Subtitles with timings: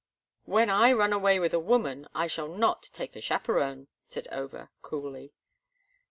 [0.45, 4.71] "When I run away with a woman I shall not take a chaperon," said Over,
[4.81, 5.35] coolly.